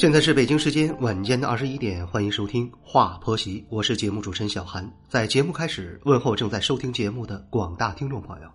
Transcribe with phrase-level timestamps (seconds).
[0.00, 4.90] 现在是北京时间晚间的二十一点，欢迎收听《话婆媳》，我是节目主持人小韩。
[5.10, 8.48] 在节目开始，问候正在收听节目的广大听众朋友。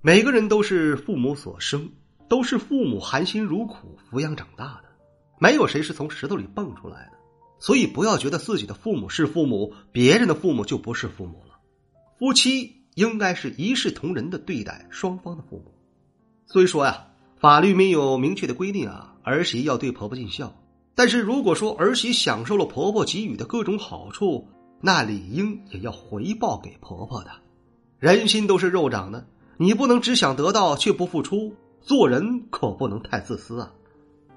[0.00, 1.90] 每个人都是父母所生，
[2.28, 4.84] 都是父母含辛茹苦抚养长大的，
[5.40, 7.18] 没有谁是从石头里蹦出来的。
[7.58, 11.58] 所以，不要觉得自己的父母是父母，别人的父母就不是父母了。
[12.20, 15.74] 夫妻应该是一视同仁的对待双方的父母。
[16.46, 17.08] 所以说呀，
[17.40, 19.10] 法律没有明确的规定啊。
[19.24, 20.54] 儿媳要对婆婆尽孝，
[20.94, 24.46] 但是如果说儿媳享受了婆婆给予的各种好处，
[24.80, 27.30] 那理应也要回报给婆婆的。
[27.98, 33.72] 人心都是肉长的，你不能只想得到却不付出，做人可不能太自私啊。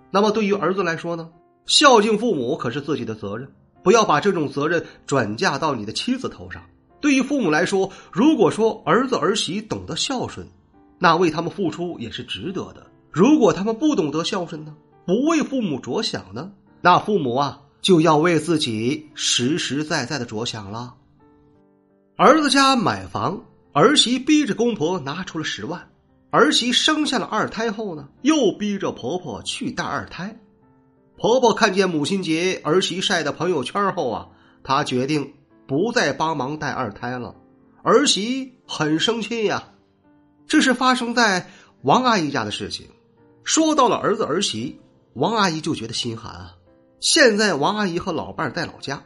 [0.10, 1.30] 那么对于儿子来说呢，
[1.66, 3.52] 孝敬父母可是自己的责任，
[3.84, 6.64] 不要把这种责任转嫁到你的妻子头上。
[7.02, 10.48] 对于父母来说，如果说儿子儿媳懂得孝顺，
[10.98, 12.88] 那为他们付出也是值得的。
[13.18, 16.52] 如果他们不懂得孝顺呢，不为父母着想呢，
[16.82, 20.94] 那父母啊就要为自己实实在在的着想了。
[22.16, 23.44] 儿子家买房，
[23.74, 25.90] 儿媳逼着公婆拿出了十万，
[26.30, 30.38] 儿媳生下了二胎后呢，又逼着婆婆去带二胎。
[31.18, 34.28] 婆婆看见母亲节儿媳晒的朋友圈后啊，
[34.64, 35.34] 她决定
[35.66, 37.34] 不再帮忙带二胎了。
[37.82, 39.70] 儿媳很生气呀，
[40.46, 41.50] 这是发生在
[41.82, 42.86] 王阿姨家的事情。
[43.48, 44.78] 说到了儿子儿媳，
[45.14, 46.58] 王阿姨就觉得心寒啊。
[47.00, 49.02] 现在王阿姨和老伴在老家，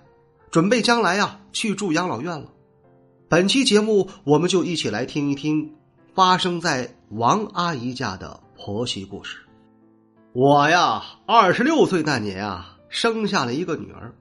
[0.50, 2.48] 准备将来啊去住养老院了。
[3.30, 5.76] 本期节目，我们就一起来听一听
[6.16, 9.38] 发生在王阿姨家的婆媳故事。
[10.34, 14.12] 我呀，二十六岁那年啊，生下了一个女儿，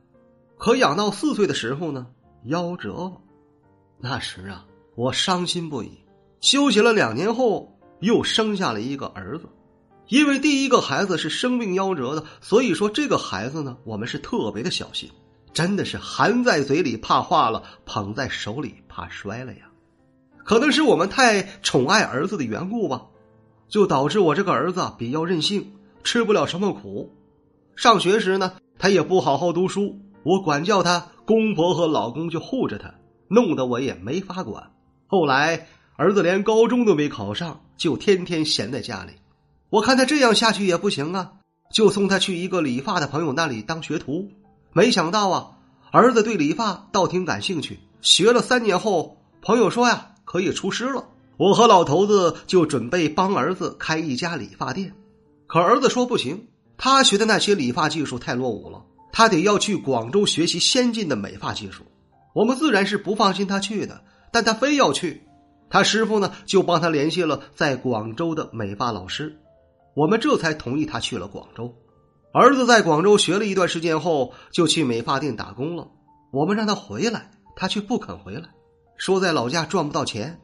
[0.58, 2.06] 可养到四岁的时候呢，
[2.47, 3.12] 夭折了。
[3.98, 4.66] 那时啊，
[4.97, 5.98] 我伤心不已。
[6.42, 9.47] 休息了两年后，又生下了一个儿子。
[10.10, 15.09] 因为第一个孩子是生病夭折的，所以说这个孩子呢，我们是特别的小心，
[15.54, 19.70] 真的是含在嘴里怕化了，捧在手里怕摔了呀。
[20.44, 23.06] 可能是我们太宠爱儿子的缘故吧，
[23.69, 27.15] 就导致我这个儿子比较任性，吃不了什么苦。
[27.76, 32.93] 上学时呢，他也不好好读书，我管教他，公婆和老公就护着他，
[33.28, 34.72] 弄得我也没法管。
[35.06, 39.12] 后来儿子连高中都没考上，就天天闲在家里。
[39.70, 41.32] 我看他这样下去也不行啊，
[41.72, 44.28] 就送他去一个理发的朋友那里当学徒。
[44.72, 45.50] 没想到啊，
[45.92, 47.78] 儿子对理发倒挺感兴趣。
[48.00, 51.04] 学了三年后，朋友说呀，可以出师了。
[51.36, 54.92] 我和老头子就准备帮儿子开一家理发店。
[55.47, 58.82] 可儿子说不行，他学的那些理发技术太落伍了，
[59.12, 61.84] 他得要去广州学习先进的美发技术。
[62.34, 64.02] 我们自然是不放心他去的，
[64.32, 65.22] 但他非要去。
[65.69, 69.38] 他师傅呢，就帮他联系了在广州的美发老师。
[69.94, 71.74] 我们这才同意他去了广州。
[72.32, 75.88] 儿子在广州学了一段时间后，就去美发店打工了。
[76.32, 78.50] 我们让他回来，他却不肯回来，
[78.96, 80.40] 说在老家赚不到钱。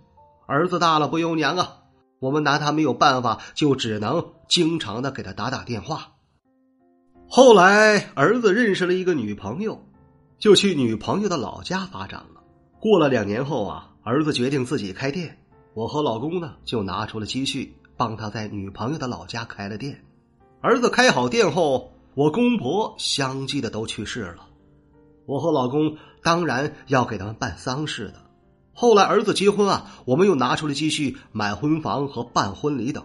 [0.49, 1.79] 儿子大了不由娘啊，
[2.19, 6.13] 我们拿他没有办法，就只能经常的给他打打电话。
[7.29, 9.81] 后来儿子认识了一个女朋友，
[10.39, 12.43] 就去女朋友的老家发展了。
[12.81, 15.39] 过了两年后啊，儿子决定自己开店，
[15.75, 17.77] 我和老公呢就拿出了积蓄。
[17.97, 20.05] 帮他在女朋友的老家开了店，
[20.61, 24.47] 儿子开好店后，我公婆相继的都去世了，
[25.27, 28.15] 我和老公当然要给他们办丧事的。
[28.75, 33.05] 后来儿子结婚啊，我们又拿出了积蓄买婚房和办婚礼等。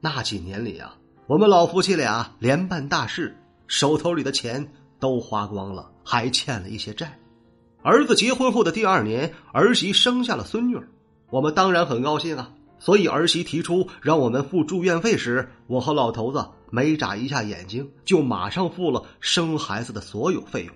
[0.00, 0.96] 那几年里啊，
[1.28, 3.36] 我们老夫妻俩连办大事，
[3.68, 7.18] 手头里的钱都花光了，还欠了一些债。
[7.84, 10.88] 儿子结婚后的第二年，儿媳生下了孙女儿，
[11.30, 12.52] 我们当然很高兴啊。
[12.84, 20.74] 所以儿媳提出让我们付住院费时，我和老头子没眨一下眼睛，就马上付了生孩子的所有费用。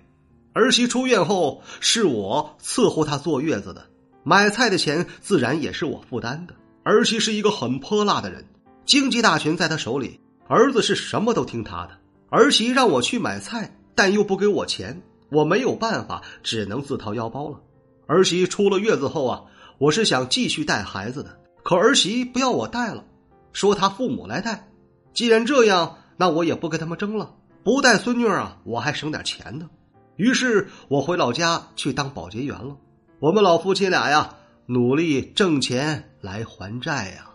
[0.52, 3.88] 儿媳出院后，是我伺候她坐月子的，
[4.22, 6.54] 买菜的钱自然也是我负担的。
[6.84, 8.44] 儿媳是一个很泼辣的人，
[8.84, 11.98] 经济大权在她手里，儿子是什么都听她的。
[12.30, 17.60] 儿媳让我去买菜，但又不给我钱，我没有办法，只能自掏腰包了。
[18.06, 19.42] 儿媳出了月子后啊，
[19.78, 21.36] 我是想继续带孩子的。
[21.66, 23.04] 可儿媳不要我带了，
[23.52, 24.68] 说她父母来带。
[25.12, 27.34] 既然这样，那我也不跟他们争了，
[27.64, 29.68] 不带孙女啊，我还省点钱呢。
[30.14, 32.76] 于是我回老家去当保洁员了。
[33.18, 34.32] 我们老夫妻俩呀，
[34.66, 37.32] 努力挣钱来还债呀。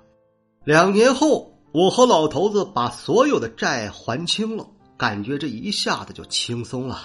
[0.64, 6.98] 两年后，我和老头子把所有的债还清了，感觉这一下子就轻松了，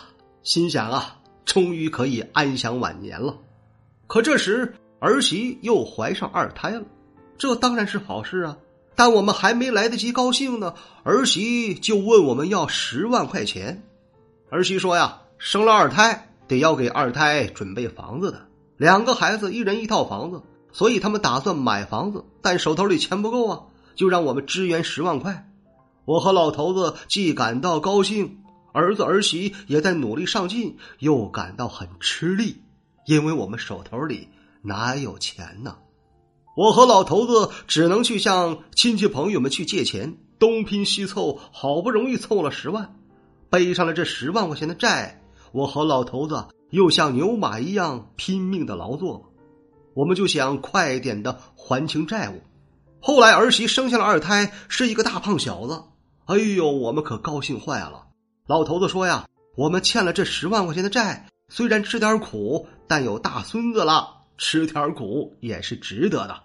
[0.45, 3.37] 心想啊，终于可以安享晚年了。
[4.07, 6.85] 可这时儿媳又怀上二胎了，
[7.39, 8.57] 这当然是好事啊。
[8.95, 10.75] 但我们还没来得及高兴呢，
[11.05, 13.83] 儿媳就问我们要十万块钱。
[14.49, 18.47] 儿媳说呀，生了二胎得要给二胎准备房子的，
[18.79, 20.41] 两个孩子一人一套房子，
[20.73, 23.61] 所以他们打算买房子，但手头里钱不够啊，
[23.95, 25.47] 就让我们支援十万块。
[26.07, 28.39] 我和老头子既感到高兴，
[28.73, 32.63] 儿子儿媳也在努力上进，又感到很吃力，
[33.05, 34.29] 因为我们手头里
[34.63, 35.77] 哪有钱呢？
[36.57, 42.97] 我和老头子只能去向亲戚朋友们去借钱，东拼西凑，好不容易凑了十万，
[43.51, 45.23] 背上了这十万块钱的债。
[45.53, 49.31] 我和老头子又像牛马一样拼命的劳作，
[49.93, 52.41] 我们就想快点的还清债务。
[53.01, 55.85] 后来儿媳生下了二胎，是一个大胖小子。
[56.25, 58.07] 哎呦，我们可高兴坏了。
[58.47, 66.45] 老头子说呀：“我们欠了这十万块钱的债，虽然吃点苦，但有大孙子了，吃点苦也是值得的。”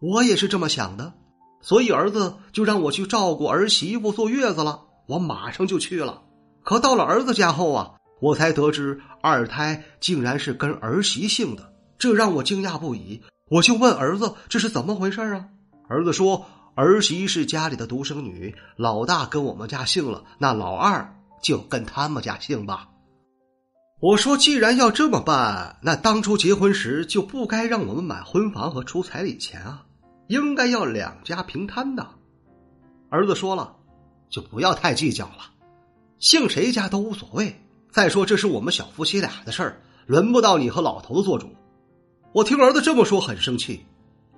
[0.00, 1.12] 我也是这么想的，
[1.60, 4.82] 所以儿子就让我去照顾儿媳妇坐月子了。
[5.06, 6.22] 我马上就去了。
[6.62, 13.22] 可到了儿子家后啊，我才得知二胎竟然是跟儿媳姓的，这让我惊讶不已。
[13.50, 15.46] 我就问儿子这是怎么回事啊？
[15.88, 22.88] 儿子说儿媳是家里的独生女，老大跟我们家姓了，那老二就跟他们家姓吧。
[24.00, 29.84] 我说既然要这么办，那当初结婚时就不该让我们买婚房和出彩礼钱啊。
[30.28, 32.06] 应该要两家平摊的，
[33.10, 33.76] 儿子说了，
[34.30, 35.50] 就不要太计较了，
[36.18, 37.60] 姓谁家都无所谓。
[37.90, 41.48] 再说这是我们小夫妻俩的事儿，轮不到你和老头子做主。
[42.32, 43.84] 我听儿子这么说很生气，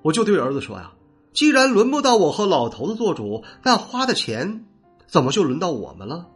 [0.03, 0.93] 我就对儿子说呀
[1.33, 4.67] ：“既然轮不到我和老头子做主，那花的钱
[5.07, 6.27] 怎么就轮到我们了？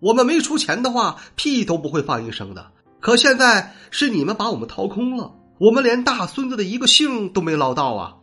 [0.00, 2.72] 我们没出钱的话，屁都不会放一声的。
[3.00, 8.16] 可现在是你们把我们掏空了，我们连大孙子的一个姓都没捞到啊！”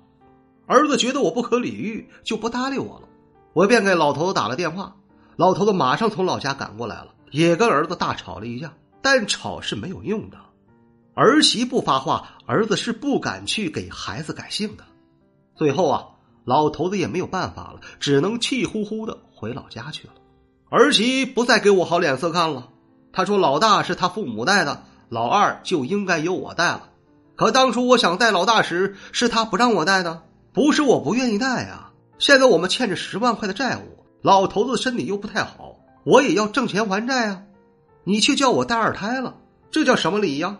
[0.67, 3.07] 儿子觉得我不可理喻，就不搭理我了。
[3.53, 4.95] 我便给老头子打了电话，
[5.35, 8.73] 老头子马上从老家赶过来了，也跟儿子大吵了一架。
[9.01, 10.37] 但吵是没有用的，
[11.13, 14.83] 儿媳不发话，儿子是不敢去给孩子改姓的。
[15.55, 16.05] 最后啊，
[16.43, 20.13] 老头子也没有办法了，只能气呼呼的回老家去了。
[20.69, 22.69] 儿媳不再给我好脸色看了，
[23.11, 26.89] 她说：“老大是他父母带的，老二就应该由我带了。
[27.35, 30.23] 可当初我想带老大时，是他不让我带的。”
[30.53, 37.43] 不是我不愿意带呀，现在我们欠着十万块的债务，老头子身体又不太好，我也要挣钱还债啊。
[38.03, 39.35] 你却叫我带二胎了，
[39.69, 40.57] 这叫什么理呀？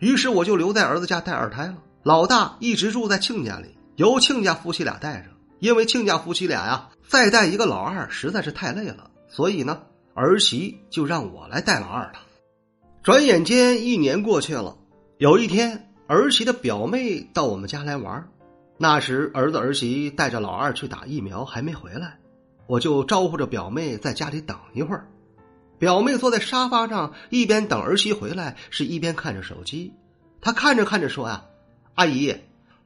[0.00, 1.74] 于是我就留在儿子家带二胎了。
[2.02, 5.26] 老大一直住在亲家里，由亲家夫妻俩带着。
[5.60, 9.82] 因为亲家夫妻俩呀，再带一个老二实在是太累了，所以呢，
[10.14, 12.20] 儿媳就让我来带老二了。
[13.02, 14.76] 转眼间一年过去了，
[15.18, 18.28] 有一天，儿媳的表妹到我们家来玩。
[18.78, 22.18] 那时，儿子儿媳带着老二去打疫苗，还没回来，
[22.66, 25.08] 我就招呼着表妹在家里等一会儿。
[25.78, 29.92] 表妹坐在沙发上，一边等儿媳回来，是一边看着手机。
[30.40, 31.44] 她看着看着说：“呀，
[31.94, 32.34] 阿姨，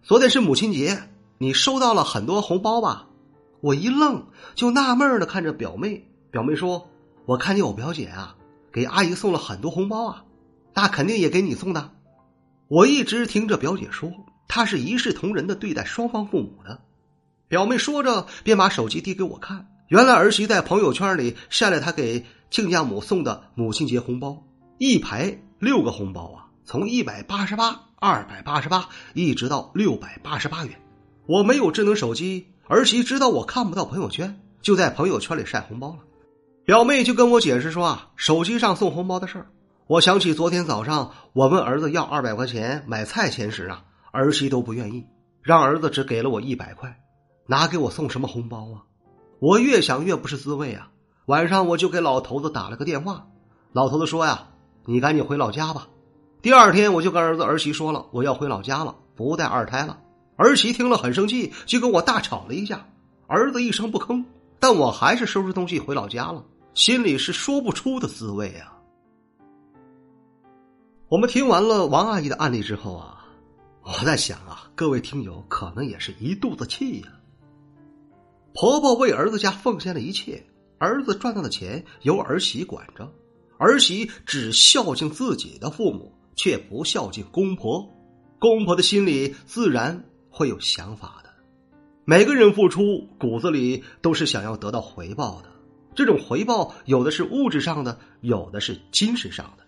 [0.02, 0.98] 昨天是母亲节，
[1.38, 3.06] 你收到了很多红包吧？”
[3.62, 6.09] 我一愣，就纳闷的看着表妹。
[6.30, 6.88] 表妹说
[7.26, 8.36] ：“我看见我表姐啊，
[8.72, 10.24] 给阿姨送了很多红包啊，
[10.74, 11.90] 那肯定也给你送的。”
[12.68, 14.12] 我一直听着表姐说。
[14.52, 16.80] 她是一视同仁的对待双方父母的，
[17.46, 19.68] 表妹说着便把手机递给我看。
[19.86, 24.42] 原来儿媳在朋友圈里晒了她给亲家母送的母亲节红包，
[24.76, 30.80] 一排六个红包啊，从一百八十八、二百八十八一直到六百八十八元。
[31.26, 35.98] 我没有智能手机，儿媳知道我看不到朋友圈，就在朋友圈里晒红包了。
[36.70, 39.46] 表妹就跟我解释说啊，手机上送红包的事儿。
[39.88, 43.82] 我想起昨天早上我问儿子要二百块钱买菜钱时啊。
[44.12, 45.04] 儿媳都不愿意，
[45.42, 46.96] 让儿子只给了我一百块，
[47.48, 48.86] 拿给我送什么红包啊？
[49.40, 50.92] 我越想越不是滋味啊！
[51.26, 53.26] 晚上我就给老头子打了个电话，
[53.72, 54.50] 老头子说呀
[54.86, 55.88] ：“你赶紧回老家吧。”
[56.40, 59.98] 第二天我就跟儿子儿媳说了，我要回老家了，不带二胎了。
[60.36, 62.86] 儿媳听了很生气，就跟我大吵了一架。
[63.26, 64.24] 儿子一声不吭，
[64.60, 68.76] 但我还是收拾东西回老家了，心里是说不出的滋味啊。
[71.08, 73.16] 我们听完了王阿姨的案例之后啊。
[73.82, 77.08] 我在想啊，各位听友可能也是一肚子气呀。
[78.52, 80.44] 婆婆为儿子家奉献了一切，
[80.78, 83.10] 儿子赚到的钱由儿媳管着，
[83.58, 87.90] 儿媳只孝敬自己的父母，却不孝敬公婆。
[88.38, 91.30] 公婆的心里自然会有想法的。
[92.04, 95.49] 每个人付出，骨子里都是想要得到回报的。
[96.00, 99.64] 这种回报，有的是物质上的，有的是精神上的。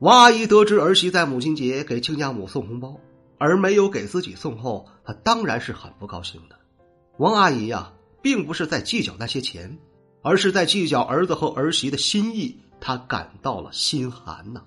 [0.00, 3.00] 王阿姨得知儿媳在母亲节给亲家母送红包，
[3.38, 6.56] 而没有给自己送后，她当然是很不高兴的。
[7.16, 9.78] 王阿姨呀，并不是在计较那些钱，
[10.20, 14.60] 而是在计较儿子和儿媳的心意，她感到了心寒呐。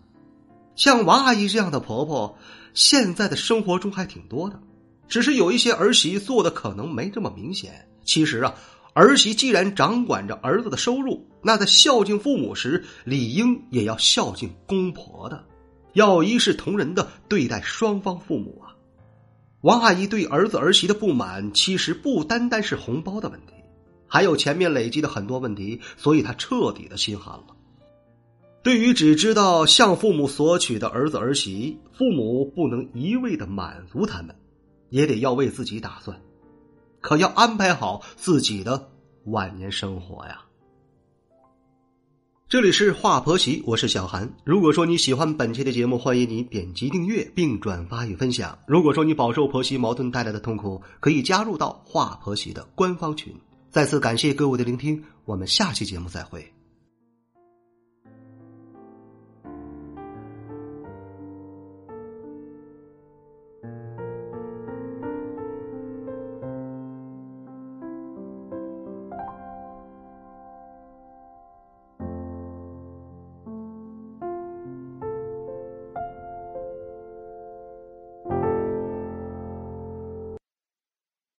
[0.76, 2.36] 像王阿姨这样的婆婆，
[2.74, 4.60] 现在的生活中还挺多的。
[5.08, 7.88] 只是有一些儿媳做的可能没这么明显。
[8.04, 8.56] 其实啊，
[8.96, 15.44] 儿媳既然掌管着儿子的收入，那在孝敬父母时，理应也要孝敬公婆的，
[15.92, 18.72] 要一视同仁的对待双方父母啊。
[19.60, 23.54] 王阿姨对儿子儿媳的不满，其实不单单是红包的问题，
[24.08, 27.48] 还有前面累积的很多问题，所以她彻底的心寒了。
[28.64, 34.34] 对于只知道向父母索取的儿子儿媳，父母不能一味的满足他们。
[34.90, 36.18] 也得要为自己打算，
[37.06, 38.90] 可要安排好自己的
[39.26, 40.42] 晚年生活呀。
[42.50, 44.28] 这里是华婆媳，我是小韩。
[44.44, 48.58] 如果说你喜欢本期的节目，欢迎你点击订阅并转发与分享。
[48.66, 53.32] 如果说你饱受婆媳矛盾带来的痛苦，可以加入到华婆媳的官方群。
[53.70, 56.55] 再次感谢各位的聆听，我们下期节目再会。